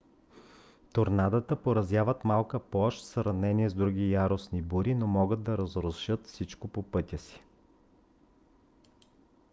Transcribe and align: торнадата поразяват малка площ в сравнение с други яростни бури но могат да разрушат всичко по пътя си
торнадата 0.93 1.55
поразяват 1.55 2.23
малка 2.25 2.59
площ 2.59 3.01
в 3.01 3.05
сравнение 3.05 3.69
с 3.69 3.73
други 3.73 4.11
яростни 4.11 4.61
бури 4.61 4.95
но 4.95 5.07
могат 5.07 5.43
да 5.43 5.57
разрушат 5.57 6.27
всичко 6.27 6.67
по 6.67 6.83
пътя 6.83 7.17
си 7.17 7.41